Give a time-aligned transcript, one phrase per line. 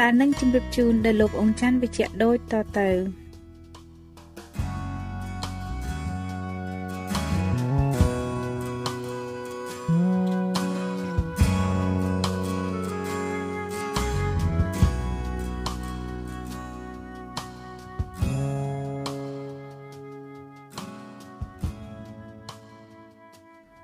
[0.00, 2.90] ដែលនឹងជម្រាបជូនដល់លោកអង្គច័ន្ទវិជ្ជៈដូចតទៅ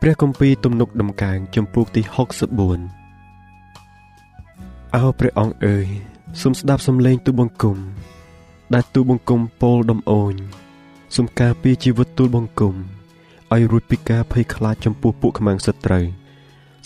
[0.04, 3.01] ព្រះគម្ពីរទំនុកដំកើងចំពោះទី64
[4.96, 5.86] អោព្រះអង្គអើយ
[6.40, 7.78] សូមស្ដាប់សំឡេងទូបង្គំ
[8.74, 10.34] ដែលទូបង្គំពោលដំអូន
[11.16, 12.74] សូមការពារជីវិតទូលបង្គំ
[13.52, 16.04] ឲ្យរួចពីការភ័យខ្លាចចំពោះពួកខ្មាំងសត្រូវ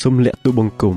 [0.03, 0.97] សូមលាក់ទូបង្គំ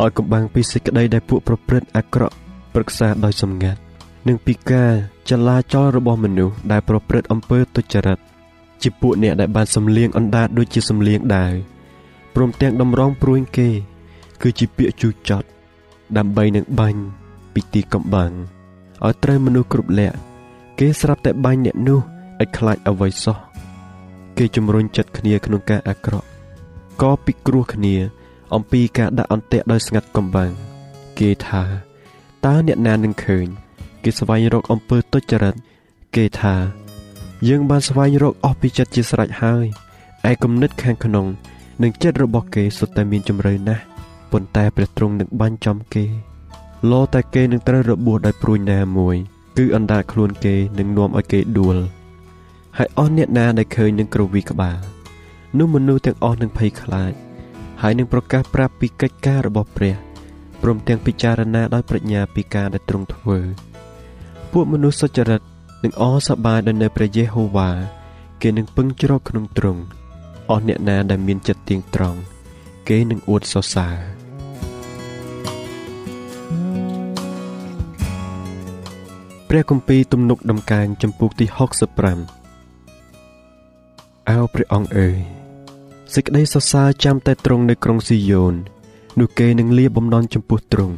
[0.00, 2.34] ឲ្យកំបាំងពីសេចក្តីដែលពួកប្រព្រឹត្តអាក្រក់
[2.74, 3.80] ប្រឹក្សាដោយសម្ងាត់
[4.28, 4.92] និងពីការ
[5.30, 8.18] ចលាចលរបស់មនុស្សដែលប្រព្រឹត្តអំពើទុច្ចរិត
[8.82, 11.52] ជាពួកអ្នកដែលបានសំលៀងអណ្ដាតដូចជាសំលៀងដាវ
[12.34, 13.68] ព្រមទាំងតម្រង់ព្រួយគេ
[14.42, 15.48] គឺជាពាក្យជូរចត់
[16.16, 17.02] ដើម្បីនឹងបាញ់
[17.52, 18.32] ពីទីកំបាំង
[19.04, 20.16] ឲ្យត្រូវមនុស្សគ្រប់លក្ខ
[20.78, 22.00] គេស្រាប់តែបាញ់អ្នកនោះ
[22.40, 23.38] ឲ្យខ្លាចអ្វីសោះ
[24.36, 26.26] គេជំរុញចិត្តគ្នាក្នុងការអាក្រក់
[27.02, 27.94] ក៏ពិគ្រោះគ្នា
[28.54, 30.52] អំពីការដាក់អន្ទាក់ដោយស្ងាត់កំបាំង
[31.18, 31.62] គេថា
[32.46, 33.46] តើអ្នកណានឹងឃើញ
[34.02, 35.54] គេស្វែងរកអំពើទុច្ចរិត
[36.16, 36.56] គេថា
[37.48, 39.66] យើងបានស្វែងរកអស់ពីចិត្តជាស្រេចហើយ
[40.30, 41.26] ឯគំនិតខាងក្នុង
[41.82, 43.82] និងចិត្តរបស់គេសុទ្ធតែមានជំរឿណាស់
[44.32, 46.04] ប៉ុន្តែព្រះទ្រង់នឹងបាញ់ចំគេ
[46.90, 49.16] លោតែគេនឹងត្រូវរបួសដោយព្រួយណាមួយ
[49.56, 51.76] គឺអណ្ដាតខ្លួនគេនឹងនាំឲ្យគេដួល
[52.76, 54.78] ហើយអស់អ្នកណាដែលឃើញនឹងគ្រវីក្បាល
[55.58, 57.12] នោះមនុស្សទាំងអស់នឹងភ័យខ្លាច
[57.82, 59.94] ហើយនឹងប្រកាសប្រាប់ពីកិច្ចការរបស់ព្រះ
[60.62, 63.38] ព្រមទាំងពិចារណាដោយប្រាជ្ញាពីការដែលទ្រង់ធ្វើ
[64.52, 65.40] ពួកមនុស្សសុចរិត
[65.84, 67.70] នឹងអរសប្បាយដោយនៅព្រះយេហូវ៉ា
[68.42, 69.82] គេនឹងពឹងជ្រកក្នុងទ្រង់
[70.50, 72.20] អស់អ្នកណាដែលមានចិត្តទៀងត្រង់
[72.88, 74.17] គេនឹងអួតសរសើរ
[79.48, 81.56] ព្រះគម្ពីរទំនុកដំកើងចំពុកទី65
[84.30, 85.18] អោព្រះអង្គអើយ
[86.14, 88.54] សេចក្តីសរសើរចាំតែទ្រង់នៅក្រុងស៊ីយ៉ូន
[89.18, 90.94] នោះគេនឹងលាបំណន់ចំពោះទ្រង់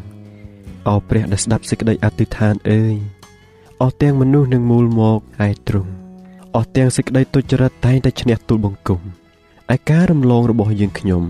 [0.89, 2.97] អោព្រះដែលស្ដាប់សេចក្តីអធិដ្ឋានអើយ
[3.81, 5.91] អស់ទាំងមនុស្សនឹងមូលមកឯទ្រង់
[6.57, 9.01] អស់ទាំងសេចក្តីទុច្ចរិតតែងតែឈ្នះទូលបង្គំ
[9.75, 11.23] ឯការរំលងរបស់យើងខ្ញុំ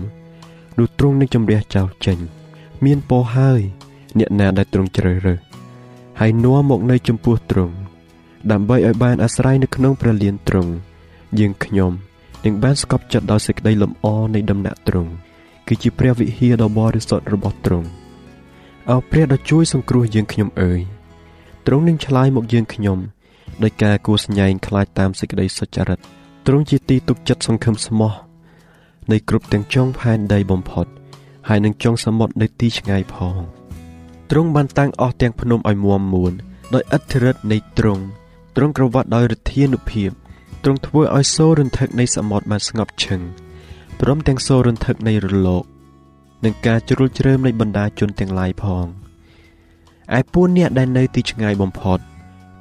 [0.77, 2.17] នោះទ្រង់នឹងជំរះចោលចេញ
[2.85, 3.61] មានពរហើយ
[4.17, 5.39] អ្នកណាដែលទ្រង់ជ្រើសរើស
[6.23, 7.75] ហើយនាំមកនៅចំពោះទ្រង់
[8.51, 10.71] ដើម្បីឲ្យបានអាស្រ័យនៅក្នុងព្រះលានទ្រង់
[11.39, 11.91] យើងខ្ញុំ
[12.45, 14.05] នឹងបានស្កប់ចិត្តដោយសេចក្តីលំអ
[14.35, 15.11] នៃដំណាក់ទ្រង់
[15.67, 17.87] គឺជាព្រះវិហារដ៏បរិសុទ្ធរបស់ទ្រង់
[18.89, 20.81] អោព្រះដ៏ជួយសង្គ្រោះយើងខ្ញុំអើយ
[21.65, 22.99] ទ្រង់នឹងឆ្លើយមកយើងខ្ញុំ
[23.63, 25.99] ដោយការគួស្ញែងខ្លាចតាមសេចក្តីសុចរិត
[26.47, 28.13] ទ្រង់ជាទីទុកចិត្តសង្ឃឹមស្មោះ
[29.11, 30.87] នៃគ្រប់ទាំងចុងផែនដីបំផុត
[31.47, 33.60] ហើយនឹងចុងសមុទ្រនៅទីឆ្ងាយផង
[34.31, 36.33] ទ្រង់បានតាំងអស់ទាំងភ្នំឲ្យមាំមួន
[36.73, 38.03] ដោយឥទ្ធិឫទ្ធិនៃទ្រង់
[38.55, 40.09] ទ្រង់ក្រវ៉ាត់ដោយឫទ្ធានុភាព
[40.63, 43.21] ទ្រង់ធ្វើឲ្យសូររន្ធឹកនៃសមុទ្របានស្ងប់ឈឹង
[43.99, 45.63] ព្រមទាំងសូររន្ធឹកនៃរលក
[46.43, 48.85] និងការជ្រុលជ្រើមនៃបណ្ដាជនទាំងឡាយផង
[50.17, 51.99] ឯពួកអ្នកដែលនៅទីឆ្ងាយបំផុត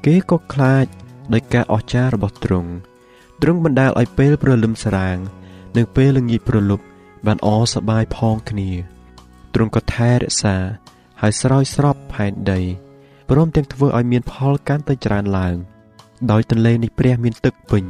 [0.05, 0.87] គេក៏ខ្លាច
[1.33, 2.71] ដោយការអស្ចារ្យរបស់ទ្រង់
[3.43, 5.17] ទ្រង់បណ្ដាលឲ្យពេលព្រលឹមស្រាង
[5.77, 6.85] និងពេលល្ងាចព្រលប់
[7.27, 8.71] បានអសប្បាយផងគ្នា
[9.55, 10.57] ទ្រង់ក៏ថែរក្សា
[11.21, 12.61] ហើយស្រោចស្រពផែនដី
[13.31, 15.57] ព្រមទាំងធ្វើឲ្យមានផលកាន់តែច្រើនឡើង
[16.31, 17.85] ដោយទន្លេនេះព្រះមានទឹកពេញ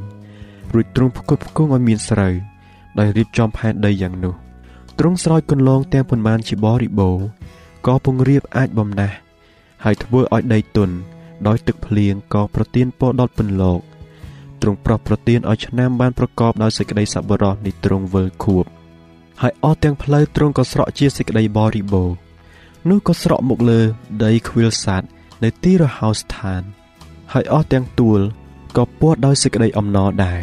[0.74, 2.34] រួចទ្រង់ផ្គត់ផ្គង់ឲ្យមានស្រូវ
[2.98, 4.34] ដោយរៀបចំផែនដីយ៉ាងនោះ
[4.98, 7.18] ទ្រង់ស្រោចគន្លងទាំងប៉ុន្មានជាបរិបូរ
[7.86, 9.16] ក៏ពង្រៀបអាចបំណាស់
[9.84, 10.94] ហើយធ្វើឲ្យដីទន់
[11.46, 13.80] ដោយទឹកភ្លៀងក៏ប្រទានពរដល់ពន្លក
[14.62, 18.64] ទ្រង់ប្រោះប្រទានឲ្យឆ្នាំបានប្រកបដោយសេចក្តីសប្បុរសនៃទ្រង់វិលខួប
[19.40, 22.10] ហើយអស់ទាំងផ្លូវទ្រង់ក៏ស្រក់ជាសេចក្តីបរិបូរ
[22.88, 23.80] នោះក៏ស្រក់មកលើ
[24.24, 25.02] ដីខ្វៀលសាទ
[25.44, 26.62] នៅទីរហោស្ថាន
[27.32, 28.20] ហើយអស់ទាំងទួល
[28.76, 30.40] ក៏ពួតដោយសេចក្តីអំណរដែរ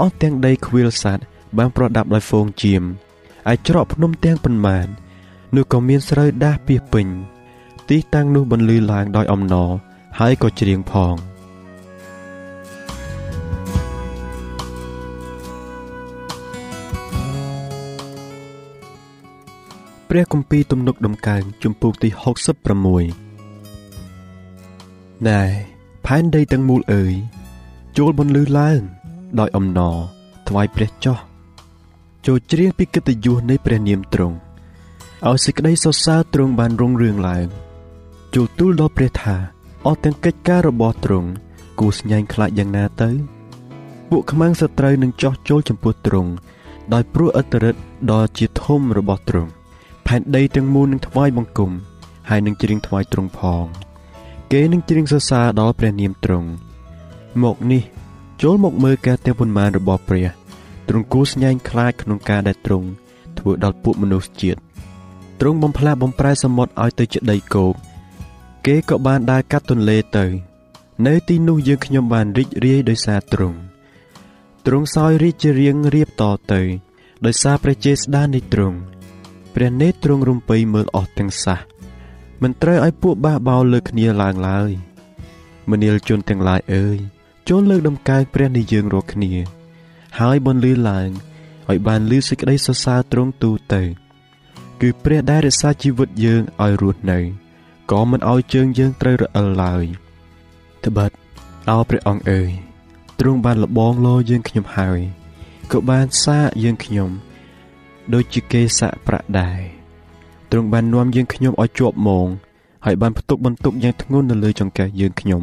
[0.00, 1.18] អស់ទាំងដីខ្វៀលសាទ
[1.58, 2.82] បានប្រដាប់ដោយហ្វូងជៀម
[3.52, 4.86] ឯច្រកភ្នំទាំងប៉ុន្មាន
[5.54, 7.06] នោះក៏មានស្រូវដាស់ពីពេញ
[7.88, 9.70] ទីតាំងនោះបន្លឺឡើងដោយអំណរ
[10.18, 11.14] ហើយក៏ច្រៀងផង
[20.08, 22.08] ព្រះគម្ពីរទំនុកដំកើងជំពូកទី
[23.28, 25.42] 66ណែ
[26.06, 27.14] ផែនដីទាំងមូលអើយ
[27.98, 28.80] ចូលបន្លឺឡើង
[29.40, 29.96] ដោយអំណរ
[30.48, 31.18] ថ្វាយព្រះចោះ
[32.26, 34.36] ចូលច្រៀងពីកិត្តិយសនៃព្រះនាមទ្រង់
[35.28, 37.46] ឲ្យសេចក្តីសរសើរទ្រង់បានរុងរឿងឡើង
[38.34, 39.36] ចូលទូលដល់ព្រះថា
[39.86, 41.28] អស់ទាំងកិច្ចការរបស់ទ្រង់
[41.78, 43.10] គួរស្ញែងខ្លាចយ៉ាងណាទៅ
[44.10, 46.30] ពួកខ្មាំងសត្រូវនឹងចោះចូលចំពោះទ្រង់
[46.92, 47.80] ដោយព្រោះអត្តរិទ្ធ
[48.10, 49.50] ដ៏ជាធំរបស់ទ្រង់
[50.10, 51.72] ផែនដីទាំងមូលនឹងថ្វាយបង្គំ
[52.28, 53.64] ហើយនឹងច្រៀងថ្វាយទ្រង់ផង
[54.52, 56.48] គេនឹងច្រៀងសរសើរដល់ព្រះនាមទ្រង់
[57.42, 57.82] មកនេះ
[58.42, 60.28] ចូលមកមើលការទាំងប៉ុន្មានរបស់ព្រះ
[60.88, 62.88] ទ្រង់គួរស្ញែងខ្លាចក្នុងការដែលទ្រង់
[63.38, 64.60] ធ្វើដល់ពួកមនុស្សជាតិ
[65.40, 67.74] ទ្រង់បំផ្លាស់បំប្រែសមុទ្រឲ្យទៅជាដីគោក
[68.66, 70.26] គេក៏បានដើរកាត់ទន្លេទៅ
[71.06, 73.58] នៅទីនោះយើងខ្ញុំបានរីករាយដោយសារទ្រង់
[74.66, 76.62] ទ្រង់សោយរីកជារៀងរៀបតទៅ
[77.26, 78.78] ដោយសារព្រះជេស្តានៃទ្រង់
[79.54, 81.58] ព្រះនេត្រទ្រង់រំពៃមើលអស់ទាំងសះ
[82.42, 84.70] មិនត្រូវឲ្យពួកបះបោលើគ្នាឡើងឡើយ
[85.70, 86.98] មនាលជនទាំងឡាយអើយ
[87.48, 89.32] ចូលលើកដំកើងព្រះនៃយើងរាល់គ្នា
[90.20, 91.10] ហើយបន្លឺឡើង
[91.68, 93.82] ឲ្យបានលឺសេចក្តីសរសើរទ្រង់ទូទៅ
[94.80, 97.18] គឺព្រះដែលរក្សាជីវិតយើងឲ្យរស់នៅ
[97.90, 99.84] ក៏មិនឲ្យជើងយើងត្រូវរអិលឡើយ
[100.84, 101.10] ត្បិត
[101.70, 102.50] អោព្រះអង្គអើយ
[103.20, 105.00] ទ្រង់បានលបងលោយើងខ្ញុំហើយ
[105.72, 107.10] ក៏បានសាកយើងខ្ញុំ
[108.14, 109.60] ដូចជាគេសាក់ប្រាក់ដែរ
[110.50, 112.28] ទ្រង់បាននាំយើងខ្ញុំឲ្យជាប់មង
[112.84, 115.42] ហើយបានផ្ទុកបន្ទុកយ៉ាងធ្ងន់នៅលើចង្កេះយើងខ្ញុំ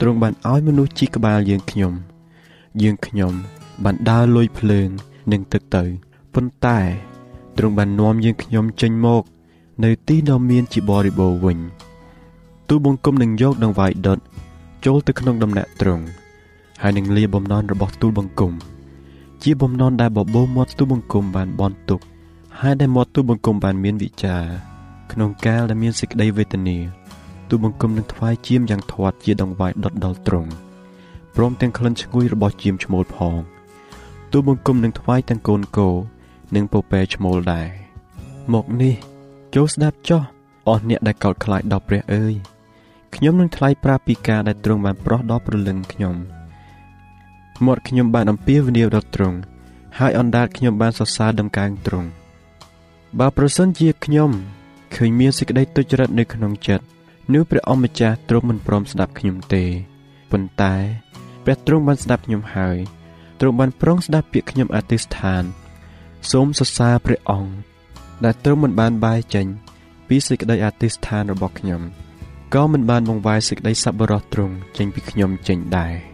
[0.00, 1.92] ទ្រង់បានឲ្យមនុស្សជីក្បាលយើងខ្ញុំ
[2.82, 3.32] យើងខ្ញុំ
[3.84, 4.88] បានដើរលុយភ្លើង
[5.32, 5.84] នឹងទឹកទៅ
[6.34, 6.78] ប៉ុន្តែ
[7.56, 9.22] ទ្រង់បាននាំយើងខ្ញុំចេញមក
[9.84, 11.58] នៅទីដ៏មានជាបរិបូរវិញ
[12.68, 14.18] ទូបង្គំនឹងយកដង្វាយដុត
[14.84, 16.04] ចូលទៅក្នុងដំណាក់ទ្រង់
[16.82, 18.52] ហើយនឹងលាបំណន់របស់ទូលបង្គំ
[19.42, 22.00] ជាបំណន់ដែលបបោមាត់ទូបង្គំបានបន់ទុក
[22.60, 24.42] ហើយដែលមាត់ទូបង្គំបានមានវិចារ
[25.12, 26.78] ក្នុងកាលដែលមានសេចក្តីវេទនា
[27.48, 30.50] ទូបង្គំនឹងថ្វាយជាមយ៉ាងធាត់ជាដង្វាយដុតដល់ទ្រង់
[31.34, 33.34] ព្រមទាំងក្លិនឈ្ងុយរបស់ជាមឈ្មោលផង
[34.32, 35.88] ទូបង្គំនឹងថ្វាយទាំងកូនគោ
[36.54, 37.68] និងពពែឈ្មោលដែរ
[38.52, 38.94] មកនេះ
[39.54, 40.22] ចូលស្ដាប់ចោះ
[40.68, 42.34] អស់អ្នកដែលកោតខ្លាចដល់ព្រះអើយ
[43.14, 46.39] ខ្ញុំនឹងថ្លែងប្រាប់ពីការដែលទ្រង់បានប្រោះដល់ព្រលឹងខ្ញុំ
[47.66, 49.38] មាត់ខ្ញុំបានអំពាវនាវដល់ទ្រង់
[49.98, 52.08] ហើយអណ្ដាតខ្ញុំបានសរសើរដំកើងទ្រង់
[53.18, 54.30] បើប្រសិនជាខ្ញុំ
[54.94, 56.84] ឃើញមានសេចក្តីទុច្ចរិតនៅក្នុងចិត្ត
[57.34, 59.64] នោះព្រះអម្ចាស់ទ្រង់មិនព្រមស្ដាប់ខ្ញុំទេ
[60.30, 60.74] ប៉ុន្តែ
[61.44, 62.76] ព្រះទ្រង់បានស្ដាប់ខ្ញុំហើយ
[63.40, 65.44] ទ្រង់បានប្រងស្ដាប់ពាក្យខ្ញុំអធិស្ឋាន
[66.30, 67.52] សូមសរសើរព្រះអង្គ
[68.24, 69.46] ដែលទ្រង់មិនបានបែរចេញ
[70.08, 71.82] ពីសេចក្តីអធិស្ឋានរបស់ខ្ញុំ
[72.54, 76.09] ក៏មិនបានបង្វែរសេចក្តីសប្បុរសទ្រង់ចេញពីខ្ញុំចេញដែរ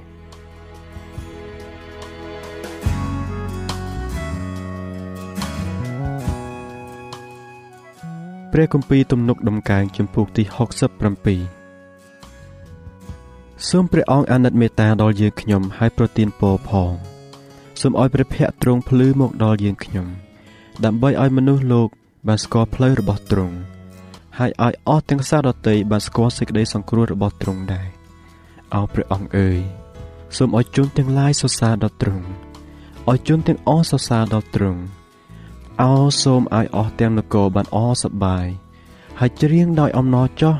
[8.52, 10.50] ព្រះគម្ពីរទំនុកដំកើងចំពោះទី67
[13.68, 16.92] សូមព្រះអង្គអាណិតមេត្តាដល់យើងខ្ញុំហើយប្រទានពរផង
[17.80, 20.06] សូមឲ្យព្រះភ័ក្ត្រទ្រង់ភ្លឺមកដល់យើងខ្ញុំ
[20.84, 21.88] ដើម្បីឲ្យមនុស្សលោក
[22.28, 23.56] បានស្គាល់ផ្លូវរបស់ទ្រង់
[24.38, 27.88] ហើយឲ្យអស់ទាំងសាសដតីបានស្គាល់សេចក្តីសង្គ្រោះរបស់ទ្រង់ដែរ
[28.74, 29.60] អោព្រះអង្គអើយ
[30.36, 32.26] សូមឲ្យជនទាំងឡាយសរសើរដល់ទ្រង់
[33.10, 34.80] ឲ្យជនទាំងអស់សរសើរដល់ទ្រង់
[35.82, 35.92] អោ
[36.22, 38.46] សូមឲ្យអស់ទាំងនគរបានអសប្បាយ
[39.20, 40.54] ហើយច្រៀងដោយអំណរចោះ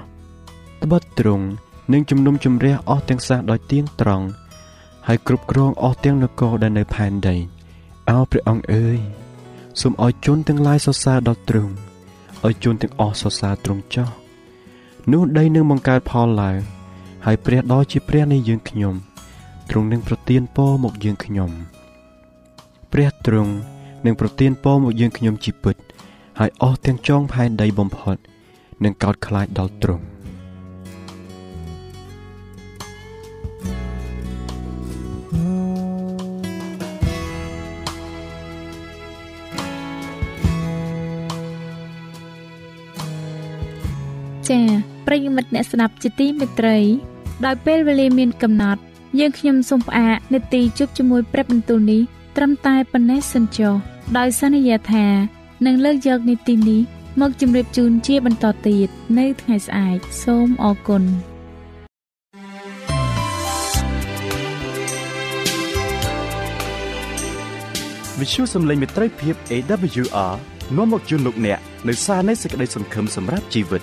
[0.82, 1.46] ត្បិតទ្រង់
[1.92, 4.26] នឹងជំនុំជម្រះអស់ទាំងសាសដោយទៀងត្រង់
[5.06, 7.36] ហើយគ្រប់គ្រងអស់ទាំងនគរដែលនៅផែនដី
[8.10, 8.98] អោព្រះអង្គអើយ
[9.80, 11.74] សូមឲ្យជនទាំងឡាយសរសើរដល់ទ្រង់
[12.46, 14.10] ឲ្យជនទាំងអស់សរសើរទ្រង់ចោះ
[15.12, 16.56] នោះដីនឹងបង្កើតផលឡើង
[17.26, 18.94] ហើយព្រះដ៏ជាព្រះនៃយើងខ្ញុំ
[19.70, 21.50] ទ្រង់នឹងប្រទានពរមកយើងខ្ញុំ
[22.92, 23.52] ព្រះទ្រង់
[24.04, 25.76] និងប្រទានពរមកយើងខ្ញុំជាពិត
[26.38, 28.16] ហើយអស់ទាំងចងផែនដីបំផុត
[28.84, 30.06] និងកោតខ្លាចដល់ទ្រង់
[44.48, 46.78] ចា៎ប្រិយមិត្តអ្នកស្ដាប់ជាទីមេត្រី
[47.44, 48.80] ដោយពេលវេលាមានកំណត់
[49.18, 52.02] យើងខ្ញុំសូមផ្អាកនាទីជប់ជាមួយព្រឹបបន្ទូលនេះ
[52.36, 53.74] ត្រឹមតែប៉ុណ្ណេះសិនចុះ
[54.18, 55.06] ដោយសន្យាថា
[55.66, 56.80] នឹងលើកយកនាទីនេះ
[57.20, 58.88] មកជម្រាបជូនជាបន្តទៀត
[59.18, 61.02] នៅថ្ងៃស្អែកសូមអរគុណ
[68.18, 70.34] វិទ្យុសំឡេងមេត្រីភាព AWR
[70.76, 73.82] នាំមកជូនលោកអ្នកនៅសារនៃសេចក្តីសង្ឃឹមសម្រាប់ជីវិត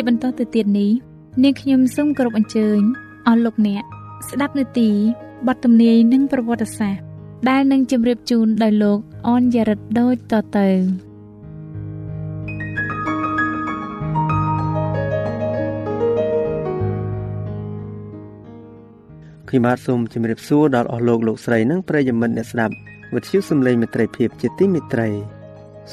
[0.00, 0.90] ជាបន្តទៅទៀតនេះ
[1.44, 2.80] នាងខ្ញុំសូមគោរពអញ្ជើញ
[3.28, 3.82] អស់លោកអ្នក
[4.28, 4.90] ស្ដាប់នាទី
[5.46, 7.02] បទទំនាយនិងប្រវត្តិសាស្ត្រ
[7.48, 10.68] ដែលនឹងជម្រាបជូនដោយលោកអនយ៉ារិតដូចតទៅ
[19.48, 22.74] ខ្ញុំបាទសូមជម្រាបសួរដល់អស់លោកលោកស្រីនិងប្រិយមិត្តអ្នកស្ដាប់
[23.14, 25.08] វិទ្យុសំឡេងមិត្តភាពជាទីមេត្រី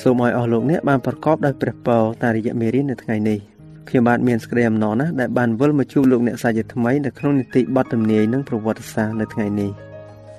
[0.01, 3.56] សូមឲ្យអស់លោកអ្នកបានប្រកបដោយព្រះពរតាមរយៈមេរៀននៅថ្ងៃនេះ
[3.89, 9.72] ខ្ញុំបាទមានសេចក្តីអំណរណាស់ដែលបានវិលមកជួបលោកអ្នកសាជាថ្មីនៅក្នុងនីតិបទទំនាយនិងប្រវត្តិសាស្ត្រនៅថ្ងៃនេះ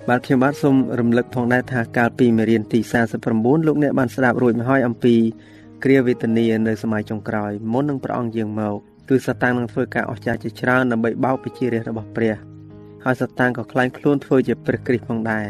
[0.09, 2.81] បាទខ្ញុំបាទសូមរំលឹកផងដែរថាកាលពីមេរៀនទី
[3.25, 5.15] 49លោកអ្នកបានស្ដាប់រួចមកហើយអំពី
[5.85, 8.77] គ្រាវេទនានៅសម័យចុងក្រោយមុននឹងព្រះអង្គយាងមក
[9.09, 12.35] គឺសាតាំងនឹងធ្វើការអស្ចារ្យជាច្រើនដើម្បីបោកពិជារាជរបស់ព្រះ
[13.05, 15.47] ហើយសាតាំងក៏ខ្លាញ់ខ្លួនធ្វើជាព្រះគ្រីស្ទផងដែរ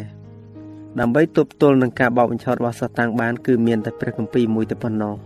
[1.00, 5.16] ដើម្បីទប់ទល់នឹងការបោកបញ្ឆោតរបស់សាតាំងបានគឺមានតែព្រះគម្ពីរមួយតែប៉ុណ្ណោះ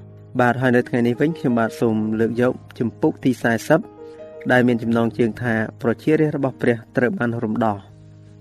[0.40, 3.30] បាទហើយនៅថ្ងៃនេះវិញខ្ញុំបាទសូមលើកយកជំពូកទី
[3.90, 7.76] 40ដែលមានចំណងជើងថាប្រជារាស្ត្ររបស់ព្រះត្រូវបានរំដោះ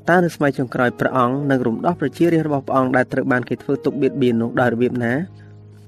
[0.10, 5.14] តើនៅសម័យចុងក្រោយព្រះអង្គនឹងរំដោះប្រជារាស្ត្ររបស់ព្រះអង្គដែលត្រូវបានគេធ្វើទុកបៀតបៀននោះដោយរបៀបណា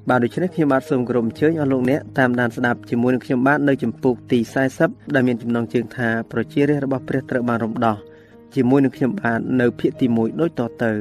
[0.10, 4.40] បាទដូច្នេះខ្ញុំបាទសូមគោរពអញ្ជើញអស់លោកអ្នកតាមដានស្ដាប់ជាមួយនឹងខ្ញុំបាទនៅជំពូកទី
[4.78, 7.98] 40ដែលមានចំណងជើងថាប្រជារាស្ត្ររបស់ព្រះត្រូវបានរំដោះ
[8.56, 10.92] ជាមួយនឹងខ្ញុំបាទនៅភាគទី1ដូចតទៅ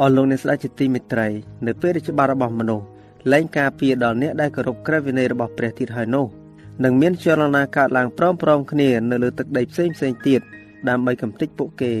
[0.00, 1.28] អស់លោកអ្នកស្ដេចជាទីមេត្រី
[1.66, 2.86] នៅពេលដែលច្បាប់របស់មនុស្ស
[3.32, 6.26] លែងការពារដល់អ្នកដែលគោរពក្រឹតវិន័យរបស់ព្រះទៀតហើយនោះ
[6.84, 10.40] នឹងមានចលនាកើតឡើងព្រមព្រំគ្នានៅលើទឹកដីផ្សេងផ្សេងទៀត
[10.88, 11.92] ដើម្បីកំទេចពួកគេ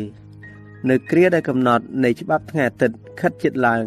[0.90, 3.84] នៅគ្រាដែលកំណត់នៃច្បាប់ថ្ងៃអាទិត្យខិតជិតឡើង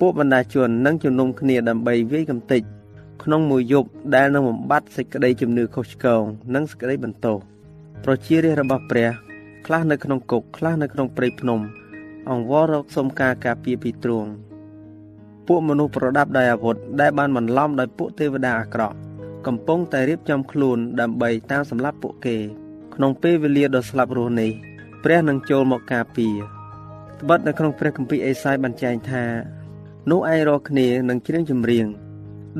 [0.00, 2.62] ពួកបណ្ដាជននឹងជំនុំគ្នាដើម្បីវាយកំទេច
[3.22, 6.22] ក្នុងមួយយប់ដែលនឹងបំបត្តិសេចក្តីជំនឿខុសឆ្គង
[6.54, 7.38] និងសេចក្តីបន្ទោស
[8.04, 9.10] ប្រជារាស្ត្ររបស់ព្រះ
[9.66, 11.60] ខ្លះនៅក្នុងគុកខ្លះនៅក្នុងព្រៃភ្នំ
[12.30, 14.30] អង្វររកសុំការការពារពីទ្រង់
[15.46, 18.96] ពួកមនុស្សប្រដាប់ដោយអាវុធដែលបានបន្លំដោយពួកទេវតាអាក្រក់
[19.46, 22.36] កំពុងតែរៀបចំខ្លួនដើម្បីតាមសម្លាប់ពួកគេ
[22.94, 24.50] ក្នុងពេលវេលាដ៏ស្លាប់រស់នេះ
[25.04, 26.36] ព្រះនឹងចូលមកការពារ
[27.20, 29.24] ត្បិតនៅក្នុងព្រះគម្ពីរអេសាយបានចែងថា
[30.10, 31.86] នោះឯងរកគ្នានឹងច្រៀងចម្រៀង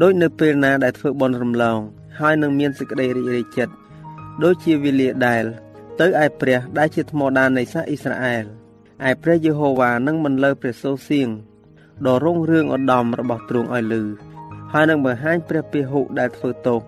[0.03, 1.79] ដូចនៅពេលណាដែលធ្វើបន់រំលង
[2.21, 3.73] ហើយនឹងមានសេចក្តីរីករាយចិត្ត
[4.45, 5.45] ដូចជាវេលាដែល
[6.01, 8.45] ទៅឯព្រះដែលជាថ្មដាននៃសាសអ៊ីស្រាអែល
[9.05, 11.29] ឯព្រះយេហូវ៉ានឹងមិនលើព្រះសូរសៀង
[12.07, 14.03] ដ៏រុងរឿងឧត្តមរបស់ទ្រង់ឲ្យលឺ
[14.73, 16.81] ហើយនឹងបង្ហាញព្រះពហុដែលធ្វើទោស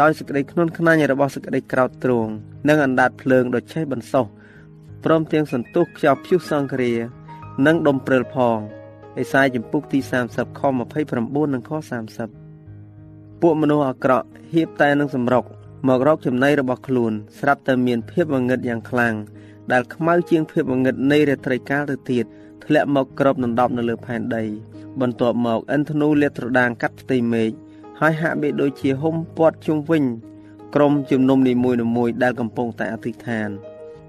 [0.00, 2.30] ដោយសេចក្តីខ្នន់ខ្នាញរបស់សេចក្តីក្រោធទ្រង់
[2.68, 4.26] និងអណ្ដាតភ្លើងដ៏ឆេះបន្សោះ
[5.04, 6.92] ព្រមទាំងសន្ទុះខ្យល់ព្យុះសង្គ្រា
[7.66, 8.58] និងដុំព្រិលផង
[9.18, 9.98] អេសាយចំពុកទី
[10.30, 10.62] 30ខ
[11.06, 11.70] 29និងខ
[12.56, 15.44] 30ពួកមនុស្សអាក្រក់ហៀបតែនឹងសម្រុក
[15.88, 19.14] មករកចំណៃរបស់ខ្លួន ស្រាប់តែមានភាពងងឹតយ៉ាងខ្លាំង
[19.72, 22.24] ដែលខ្មៅជាងភាពងងឹតនៃរាត្រីកាលទៅទៀត
[22.64, 24.44] ធ្លាក់មកក្របដណ្ដប់នៅលើផែនដី
[25.00, 27.50] បន្ទាប់មកឥន្ទនូលាតត្រដាងកាត់ផ្ទៃមេឃ
[28.00, 30.04] ហើយហាក់បីដូចជាហុំព័ទ្ធជុំវិញ
[30.74, 33.50] ក្រុមជំនុំនីមួយៗដែលកំពុងតែអធិដ្ឋាន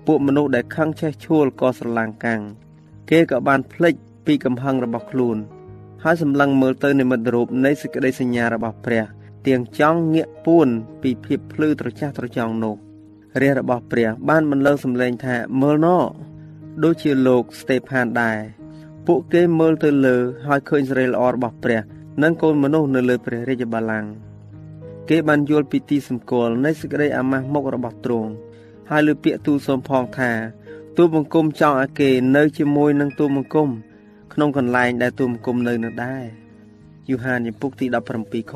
[0.05, 2.41] ពួកមនុស្សដែលខឹងឆេះឆួលក៏ស្រឡាំងកាំង
[3.09, 3.93] គេក៏បានភ្លេច
[4.25, 5.37] ពីកំហឹងរបស់ខ្លួន
[6.03, 9.03] ហើយសម្លឹងមើលទៅនិមិត្តរូបនៃសេចក្តីសញ្ញារបស់ព្រះ
[9.47, 10.67] ទៀងចង់ងាកពួន
[11.01, 12.75] ពីភាពភ្លឺត្រចះត្រចង់នោះ
[13.41, 15.97] រាជរបស់ព្រះបានបន្លឺសម្លេងថាមើលណោ
[16.83, 18.39] ដូចជាលោកស្តេផានដែរ
[19.07, 20.15] ពួកគេមើលទៅលើ
[20.47, 21.81] ហើយឃើញសេរីល្អរបស់ព្រះ
[22.23, 24.09] និងកូនមនុស្សនៅលើព្រះរាជបល្ល័ង្ក
[25.09, 28.29] គេបានយល់ពីទីសម្គាល់នៃសេចក្តីអាម៉ាស់មុខរបស់ទ្រង់
[28.89, 30.31] ហើយលើពាក្យទូលសូមផងថា
[30.97, 33.69] ទូលបង្គំចង់ឲ្យគេនៅជាមួយនឹងទូលបង្គំ
[34.33, 36.25] ក្នុងកន្លែងដែលទូលបង្គំនៅនឹងដែរ
[37.09, 37.85] យូហានជំពូកទី
[38.19, 38.53] 17ខ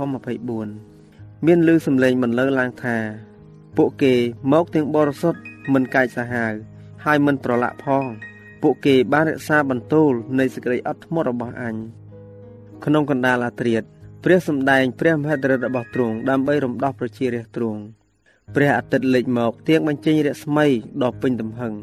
[0.71, 2.97] 24មានលឺសំឡេងបន្លឺឡើងថា
[3.81, 4.15] ពួកគេ
[4.53, 5.39] មកទាំងបរិសុទ្ធ
[5.73, 6.53] មិនកាចសាហាវ
[7.05, 8.05] ហើយមិនប្រឡាក់ផង
[8.61, 11.75] ពួកគេបានរក្សាបន្ទូលនៃសេចក្តីអត់ធ្មត់របស់អញ
[12.85, 13.83] ក្នុងកណ្ដាលអាត្រិត
[14.23, 17.81] ព្រះសម្ដែងព្រះមហិទ្ធិឫទ្ធិរបស់ទ្រង់ដើម្បីរំដោះប្រជារាស្ត្រទ្រង់
[18.55, 20.65] ព្រះអាទិត្យលេចមកទៀងបញ្ចេញរស្មី
[21.03, 21.73] ដ៏ពេញទំហឹង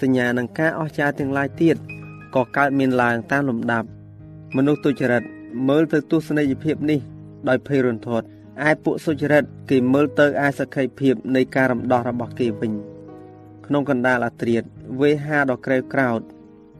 [0.00, 1.76] សញ្ញានឹងការអស្ចារ្យទាំងឡាយទៀត
[2.34, 3.88] ក៏កើតមានឡើងតាមលំដាប់
[4.56, 5.22] មនុស្សទុច្ចរិត
[5.68, 7.00] មើលទៅទស្សនីយភាពនេះ
[7.48, 8.26] ដោយភ័យរន្ធត់
[8.68, 12.72] ឯពួកសុចរិតគេមើលទៅឯសក្ខីភាពនៃការរំដោះរបស់គេវិញ
[13.66, 14.62] ក្នុងកណ្ដាលអាត្រិត
[15.00, 16.20] វេហាដ៏ក្រេវក្រោត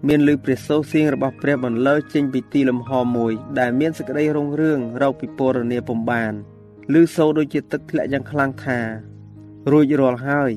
[0.08, 6.32] មានលឺព្រះសូរសៀងរបស់ព្រះបន្លឺចេញពីទីលំហមួយ ដែលមានសេចក្តីរុងរឿងរកពីពរនាពំបាន
[6.92, 8.78] លឺសូរដូចជាទឹកធ្លាក់យ៉ាងខ្លាំងថា
[9.70, 10.52] រួចរាល់ហើយ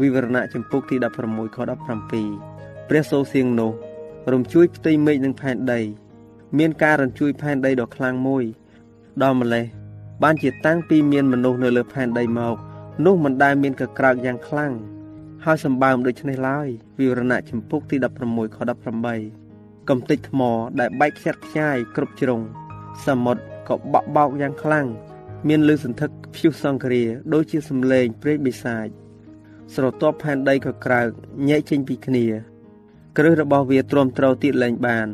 [0.00, 1.58] វិវរណៈចម្ពោះទី16ខ
[2.20, 3.72] 17ព្រះសូរសៀងនោះ
[4.32, 5.80] រំជួយផ្ទៃមេឃនិងផែនដី
[6.58, 8.44] មានការរំជួយផែនដីដ៏ខ្លាំងមួយ
[9.22, 9.64] ដល់ម្លេះ
[10.23, 12.55] បានជាតាំងពីមានមនុស្សនៅលើផែនដីមក
[13.05, 14.73] នោះមិនដែលមានកក្រើកយ៉ាងខ្លាំង
[15.45, 16.67] ហើយសម្បើមដូចនេះឡើយ
[16.99, 17.95] វិវរណៈចម្ពោះទី
[18.27, 18.57] 16ខ
[19.23, 20.41] 18កំទេចថ្ម
[20.79, 22.41] ដែលបែកខ្ចាត់ខ្ចាយគ្រប់ជ្រុង
[23.05, 24.87] សមុទ្រក៏បក់បោកយ៉ាងខ្លាំង
[25.47, 28.87] មានលឺសន្ធឹកព្យុះសង្គ្រាដូចជាសំឡេងព្រេងបិសាច
[29.75, 31.09] ស្រទាប់ផែនដីក៏ក្រើក
[31.49, 32.25] ញែកចេញពីគ្នា
[33.17, 35.07] គ្រឹះរបស់វាទ្រាំទ្រទៀតលែងបាន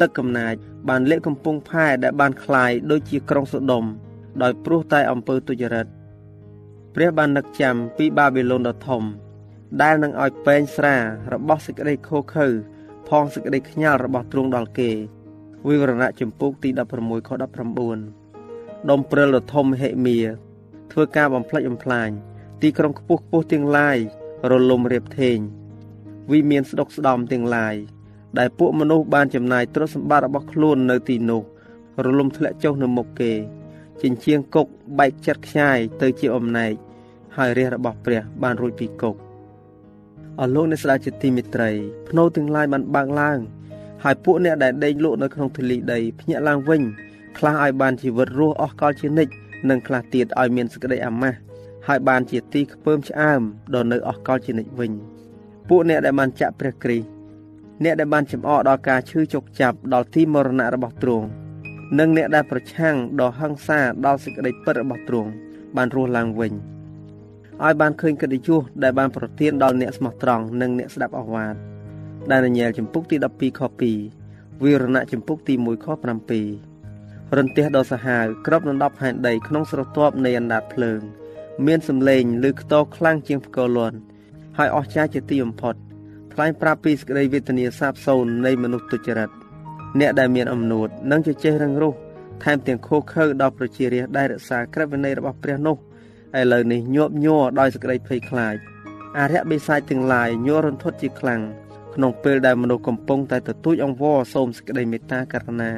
[0.00, 0.54] ទឹកកំណាច
[0.88, 3.84] បានលាក់កំពង់ផែដែលបានคลายដូចជាក្រុងសូដុំ
[4.41, 5.87] ដោយព្រោះតែអំពើទុច្ចរិត
[6.95, 9.03] ព្រះបាននឹកចាំពីបាប៊ីឡូនដ៏ធំ
[9.81, 10.95] ដែលនឹងឲ្យពេងស្រា
[11.33, 12.47] របស់សេចក្តីខូខើ
[13.09, 14.91] ផងសេចក្តីខ្ញាល់របស់ទ្រង់ដល់គេ
[15.67, 17.29] វិវរណៈចម្ពោះទី16ខ
[18.11, 20.17] 19ដុំព្រិលដ៏ធំហិមៀ
[20.91, 22.09] ធ្វើការបំផ្លិចបំផ្លាញ
[22.61, 23.97] ទីក្រុងខ្ពស់ខ្ពស់ទាំងឡាយ
[24.51, 25.37] រលំរៀបធេង
[26.31, 27.75] វិមានស្ដុកស្ដំទាំងឡាយ
[28.37, 31.41] ដែលពួកមនុស្សបានចំណាយទ្រព្យសម្បត្តិរបស់ខ្លួននៅទីនោះ
[32.05, 33.33] រលំធ្លាក់ចុះនៅមុខគេ
[34.03, 34.67] ចិញ្ចៀងគុក
[34.99, 36.73] បែកចិត្តខ្ញាយទៅជាអំណែក
[37.37, 39.15] ហើយរាជរបស់ព្រះបានរួចពីគុក
[40.39, 41.69] អស់លោកអ្នកស្ដាប់ជាទីមេត្រី
[42.09, 43.39] ភ្នោទាំងឡាយបានបើកឡើង
[44.03, 46.81] ហើយពួកអ្នកដែលដេកលក់នៅក្នុងទលីដីភ្ញាក់ឡើងវិញ
[47.37, 49.31] ខ្លះឲ្យបានជីវិតរស់អស់កលជានិច្ច
[49.69, 51.37] និងខ្លះទៀតឲ្យមានសេចក្តីអាម៉ាស់
[51.87, 53.41] ហើយបានជាទីខ្ពើមឆ្អើម
[53.73, 54.91] ដល់នៅអស់កលជានិច្ចវិញ
[55.69, 57.07] ពួកអ្នកដែលបានចាក់ព្រះគ្រីស្ទ
[57.83, 61.27] អ្នកដែលបានចំអកដល់ការឈឺជោគចាប់ដល់ទីមរណៈរបស់ទ្រង់
[61.99, 65.29] និងអ្នកដែលប្រឆាំងដល់ហិង្សាដល់សេចក្តីពិតរបស់ទ្រង់
[65.77, 66.53] បានរស់ឡើងវិញ
[67.63, 71.55] ឲ្យបានឃើញកិត្តិយសដែលបានប្រទានដល់អ្នកស្មោះត្រង់និងអ្នកស្ដាប់អស់វាទ
[72.31, 73.61] ដែលនញែលចំពុកទី12ខ
[74.11, 75.87] 2វិរណៈចំពុកទី1ខ
[76.61, 81.01] 7រន្ទះដ៏សាហាវក្របដណ្ដប់ផែនដីក្នុងស្រទាប់នៃអណ្ដាតភ្លើង
[81.65, 83.97] មានសម្លេងឮខ្ទរខ្លាំងជាងផ្គរលាន់
[84.57, 85.75] ហើយអស្ចារ្យជាទីបំផុត
[86.33, 89.42] ថ្លែងប្រាប់ពីសេចក្តីវេទនាសាបសូន្យនៃមនុស្សទុច្ចរិត
[89.99, 91.95] អ្នកដែលមានអំណួតនិងជជែករឹងរូស
[92.43, 95.77] ថែមទាំងខូខើដល់ប្រជារាស្ត្រដែលរក្សាក្រឹតវិន័យរបស់ព្រះនោះ
[96.39, 98.55] ឥឡូវនេះញាប់ញ័រដោយសេចក្តីភ័យខ្លាច
[99.17, 101.41] អរិយបិសាចទាំងឡាយញ័ររន្ធត់ជាខ្លាំង
[101.95, 105.71] ក្នុងពេលដែលមនុស្សកំពុងតែទទូចអង្វរសូមសេចក្តីមេត្តាករុណា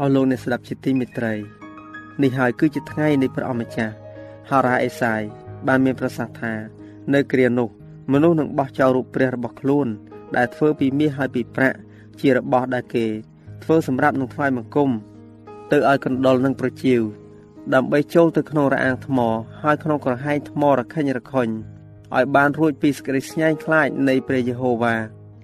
[0.00, 1.34] អស់លោកអ្នកស្ដាប់ជាទីមេត្រី
[2.22, 3.94] នេះហើយគឺជាថ្ងៃនៃព្រះអម្ចាស់
[4.50, 5.22] ហារ៉ាអេសាយ
[5.66, 6.52] បានមានប្រសាសន៍ថា
[7.14, 7.68] នៅគ្រានោះ
[8.12, 9.88] មនុស្សនឹងបោះចោលរូបព្រះរបស់ខ្លួន
[10.36, 11.78] ដែលធ្វើពីមាសហើយពីប្រាក់
[12.20, 13.06] ជារបស់ដែលគេ
[13.62, 14.90] ធ្វើសម្រាប់នឹងថ្វាយបង្គំ
[15.72, 17.00] ទៅឲ្យកណ្ដុលនឹងប្រជាវ
[17.74, 19.18] ដើម្បីចូលទៅក្នុងរអាងថ្ម
[19.62, 21.48] ហើយក្នុងក្រហែងថ្មរខិញរខុញ
[22.14, 24.94] ឲ្យបានរួចពីសេចក្តីស្ញាញ់ខ្លាចនៃព្រះយេហូវ៉ា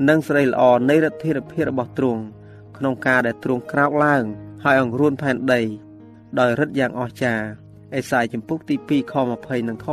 [0.09, 2.23] និងសេរីល្អនៃរទ្ធាភិបរបស់ទ្រង់
[2.77, 4.25] ក្នុងការដែលទ្រង់ក្រោកឡើង
[4.65, 5.63] ហើយអង្រួនផែនដី
[6.41, 7.47] ដោយរិទ្ធយ៉ាងអស្ចារ្យ
[7.95, 9.87] អេសាយចំពុកទី2ខ20និងខ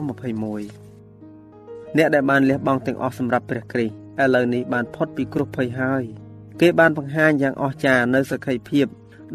[0.96, 6.04] 21អ្នកដែលបានលះបង់ទាំងអស់សម្រាប់ព្រះគ្រីស្ទឥឡូវនេះបានផុតពីគ្រោះភ័យហើយ
[6.62, 8.88] គេបានបង្ហាញយ៉ាងអស្ចារ្យនៅសក្ខីភាព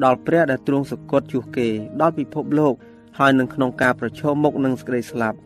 [0.04, 1.68] ដល់ព្រះដែលទ្រង់សគត់ជួសគេ
[2.00, 2.74] ដល់ពិភពលោក
[3.18, 5.38] ហើយនឹងក្នុងការប្រឈមមុខនឹងសេចក្តីស្លាប់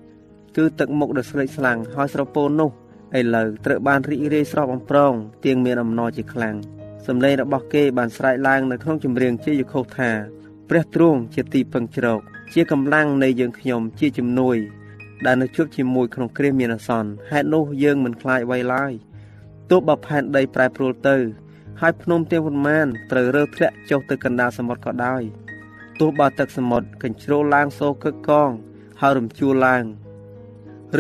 [0.57, 2.71] គឺទឹកមុខដ៏ស្រេកស្លាំងហើយស្រពោននោះ
[3.19, 5.13] ឥឡូវត្រូវបានរីករាយស្រស់បំព្រង
[5.45, 6.57] ទៀងមានអំណរជាខ្លាំង
[7.07, 10.11] សម្លេងរបស់គេបានស្រែកឡើងនៅក្នុងចម្រៀងជាយខុសថា
[10.69, 12.21] ព្រះទ្រង់ជាទីពឹងជ្រក
[12.55, 14.57] ជាកម្លាំងនៃយើងខ្ញុំជាជំនួយ
[15.27, 18.93] ដែលនៅជួបជាមួយក្នុងគ្រាមានអាសន្នហេតុនោះយើងមិនខ្លាចអ្វីឡើយ
[19.71, 21.17] ទោះបើផែនដីប្រែប្រួលទៅ
[21.83, 25.23] ហើយភ្នំទាំងប៉ុន្មានត្រូវរើធ្លាក់ចុះទៅកណ្ដាលសមុទ្រក៏ដោយ
[26.01, 28.51] ទោះបើទឹកសមុទ្រកញ្ជ្រោលឡើងសូរកឹកកង
[29.01, 29.85] ហើយរំជួលឡើង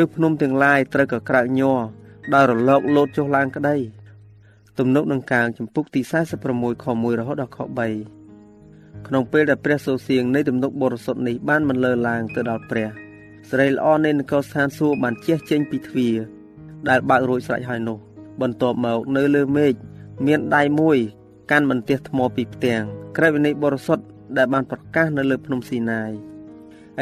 [0.02, 1.78] ឬភ្នំទាំងឡាយត្រូវក៏ក្រើកញ័រ
[2.34, 3.76] ដោយរលកលោតចុះឡើងក្តី
[4.78, 6.00] ទំនុកនឹងកាងចម្ពុកទី
[6.42, 7.58] 46ខ1រហូតដល់ខ
[8.32, 12.88] 3ក្នុងពេលដែលព្រះសូរសៀងនៃទំនុកបរិសុទ្ធនេះបានបន្លឺឡើងទៅដល់ព្រះ
[13.48, 16.16] សេរីល្អនៃនគរស្ថានសួគ៌បានជះចេញពីទ្វារ
[16.88, 17.98] ដែលបើករួចស្រេចហើយនោះ
[18.40, 19.74] បន្ទាប់មកនៅលើមេឃ
[20.26, 20.98] មានដៃមួយ
[21.50, 22.82] កាន់បន្ទះថ្មពីផ្ទាំង
[23.16, 24.04] ក្រែវិន័យបរិសុទ្ធ
[24.36, 26.10] ដែលបានប្រកាសនៅលើភ្នំស៊ីណាយ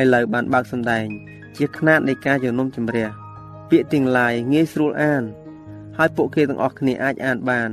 [0.00, 1.07] ឥឡូវបានបើកសម្ដែង
[1.57, 3.09] ជាຂ្នាតនៃការជំនុំជម្រះ
[3.70, 5.24] ពាក្យទាំងឡាយងាយស្រួលអាន
[5.96, 7.70] ហើយពួកគេទាំងអស់គ្នាអាចអានបាន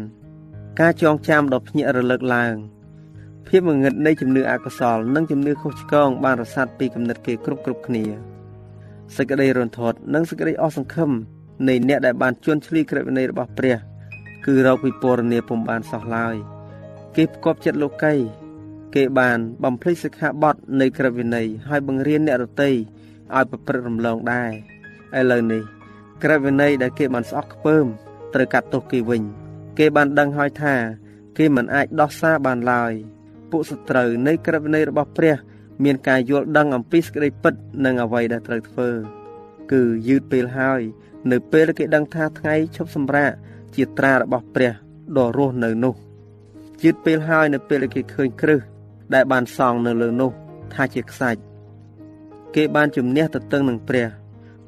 [0.79, 2.55] ការចងចាំដ៏ភ្ញាក់រលឹកឡើង
[3.47, 8.03] ភាពងងឹតនៃជំនឿអកុសលនិងជំនឿខុសឆ្គងបានរសាត់ពីគំនិតគេគ្រប់គ្រប់គ្នា
[9.15, 11.11] សេចក្តីរន្ធត់និងសេចក្តីអស់សង្ឃឹម
[11.67, 13.77] នៃអ្នកដែលបានជន់ឈ្លីក្រឹតវិន័យរបស់ព្រះ
[14.45, 16.35] គឺរកពិពណ៌នាពុំបានសោះឡើយ
[17.15, 18.13] គេផ្គប់ចិត្តលោកី
[18.95, 24.51] គេបានបំភ្លេចសិក្ខាបទនៃក្រឹតវិន័យហើយបង្រៀនអ្នករតីឲ្យប្រព្រឹត្តរំលងដែរ
[25.19, 25.63] ឥឡូវនេះ
[26.23, 27.85] ក្រឹតវិន័យដែលគេបានស្អប់ខ្ពើម
[28.33, 29.21] ត្រូវកាត់ទោសគេវិញ
[29.79, 30.75] គេបានដឹងហើយថា
[31.37, 32.93] គេមិនអាចដោះសារបានឡើយ
[33.51, 35.37] ពួកសត្រូវនៃក្រឹតវិន័យរបស់ព្រះ
[35.83, 37.53] មានការយល់ដឹងអំពីសេចក្តីពិត
[37.85, 38.89] និងអ្វីដែលត្រូវធ្វើ
[39.71, 40.81] គឺយឺតពេលហើយ
[41.31, 43.31] នៅពេលគេដឹងថាថ្ងៃឈប់សម្រាក
[43.75, 44.71] ជាត្រារបស់ព្រះ
[45.17, 45.95] ដ៏រស់នៅនោះ
[46.83, 48.59] យឺតពេលហើយនៅពេលគេឃើញគ្រឹះ
[49.13, 50.31] ដែលបានសង់នៅលើនោះ
[50.73, 51.41] ថាជាខ្សាច់
[52.55, 54.07] គេបានជំនះទៅតឹងនឹងព្រះ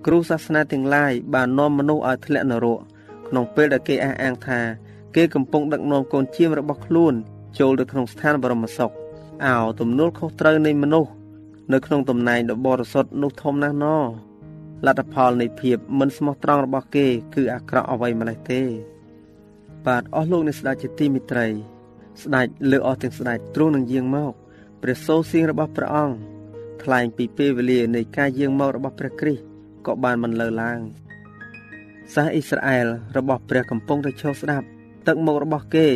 [0.05, 2.79] គ្រូសាសនាទាំងឡាយបាននាំមនុស្សឲ្យធ្លាក់នរក
[3.27, 4.59] ក្នុងពេលដែលគេអះអាងថា
[5.15, 7.13] គេកំពុងដឹកនាំកូនជៀមរបស់ខ្លួន
[7.59, 8.91] ចូលទៅក្នុងស្ថានបរមសុខ
[9.45, 11.11] អោទំនួលខុសត្រូវនៃមនុស្ស
[11.73, 13.85] នៅក្នុងតំណែងដ៏បរិសុទ្ធនោះធំណាស់ណ
[14.85, 18.61] លទ្ធផលនៃភាពមិនស្មោះត្រង់របស់គេ គឺអាក្រក់អ្វីម្លេះទេ
[19.87, 21.47] បាទអស់លោកអ្នកស្ដេចជាទីមិត្តរី
[22.23, 24.33] ស្ដេចលើអស់ទាំងស្ដេចទ្រង់នឹងយាងមក
[24.81, 26.15] ព្រះសូរសៀងរបស់ព្រះអង្គ
[26.83, 29.43] ថ្លែងពីពេលវេលានៃការយាងមករបស់ព្រះគ្រីស្ទ
[29.85, 30.79] ក៏បានបន្លឺឡើង
[32.13, 34.67] សាសអ៊ីស្រាអែលរបស់ព្រះកំពុងតែឈរស្ដាប់
[35.07, 35.87] ទឹកមុខរបស់គេ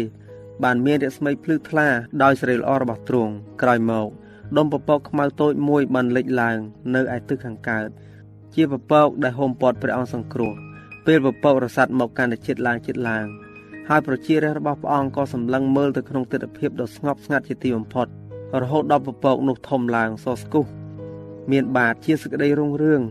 [0.64, 1.88] បានមានរស្មីភ្លឺថ្លា
[2.24, 4.08] ដោយសេរីល្អរបស់ទ្រង់ក្រោយមក
[4.58, 6.58] ដុំពពកខ្មៅតូចមួយបានលេចឡើង
[6.96, 7.88] នៅឯទិសខាងកើត
[8.56, 10.54] ជាពពកដែលហូមព័ទ្ធព្រះអង្គសង្គ្រោះ
[11.06, 13.49] ពេលពពករសាត់មកកាន់តែជិតឡើងជិតឡើង
[13.92, 18.08] ហើយប្រជារាស្ត្ររបស់ព្រះអង្គក៏សម្លឹងមើលទៅក្នុងទិដ្ឋភាពដ៏ស្ងប់ស្ងាត់ជាទីបំផុត
[18.62, 20.66] រហូតដល់ពពកនោះធំឡើងសស្គុះ
[21.52, 23.02] មានបាតជាសក្តីរុងរឿង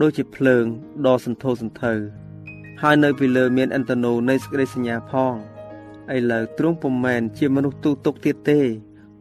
[0.00, 0.64] ដូចជាភ្លើង
[1.06, 1.94] ដ៏សន្ធោសន្ធៅ
[2.82, 5.34] ហើយនៅពីលើមានអន្តនោនៃសក្តីសញ្ញាផង
[6.14, 8.60] ឥឡូវទ្រង់ពុំមែនជាមនុស្សទូទុកទៀតទេ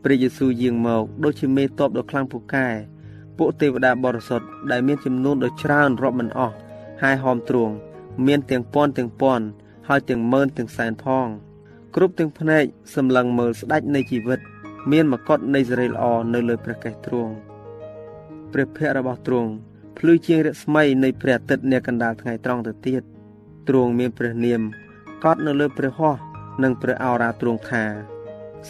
[0.04, 2.67] ព្រះយេស៊ូវយាងមកដូចជាមេតបដ៏ខ្លាំងពូកែ
[3.38, 6.56] ពួកទេវតាបរិសុទ្ធដែលមានចំនួនដ៏ច្រើនរាប់មិនអស់
[7.02, 7.73] ហើយហោមទ្រង់
[8.25, 9.45] មានទាំងពាន់ទាំងពាន់
[9.89, 11.28] ហើយទាំងម៉ឺនទាំងសែនផង
[11.95, 12.63] គ្រប់ទាំងភ្នែក
[12.95, 14.39] សម្លឹងមើលស្ដេចនៃជីវិត
[14.91, 17.34] មានមកុដនៃសេរីល្អនៅលើព្រះកេសទ្រង់
[18.54, 19.49] ព្រះភ័ក្ត្ររបស់ទ្រង់
[19.97, 23.04] ភ្លឺជាងរស្មីនៃព្រះអាទិត្យនាកណ្ដាលថ្ងៃត្រង់ទៅទៀត
[23.67, 24.62] ទ្រង់មានព្រះនាម
[25.23, 26.19] កត់នៅលើព្រះហស្ថ
[26.63, 27.84] និងព្រះអរាទ្រង់ថា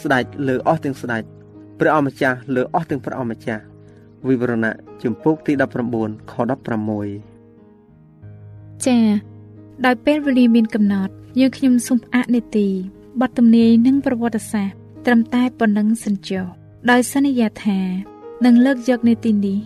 [0.01, 1.23] ស្ដេចលើអស់ទាំងស្ដេច
[1.79, 3.63] ព្រះអម្ចាស់លើអស់ទាំងព្រះអម្ចាស់
[4.27, 5.53] វិវរណៈជំពូកទី
[5.93, 6.33] 19ខ
[7.59, 9.38] 16ចា៎
[9.85, 12.67] ដោយពេលវេលាមានកំណត់យើងខ្ញុំសូមផ្អាកនេតិ
[13.21, 16.45] បទទំនាយនិងប្រវត្តិសាស្ត្រត្រឹមតែប៉ុណ្ណឹងសិនចុះ
[16.91, 17.79] ដោយសន្យាថា
[18.45, 19.59] នឹងលើកយកនេតិនេះ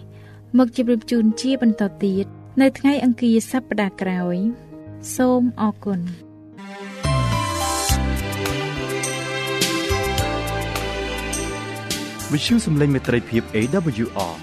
[0.57, 2.25] មកជម្រាបជូនជាបន្តទៀត
[2.61, 4.37] នៅថ្ងៃអង្គារសប្តាហ៍ក្រោយ
[5.15, 5.99] សូមអរគុណ
[12.31, 14.35] វិទ្យុសំឡេងមេត្រីភាព AWR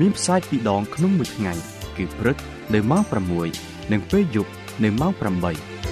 [0.00, 1.52] មានផ្សាយពីរដងក្នុងមួយថ្ងៃ
[1.96, 2.36] គឺព្រឹក
[2.74, 3.02] នៅម៉ោង
[3.48, 5.91] 6និងពេលយប់ នៅម៉ោង8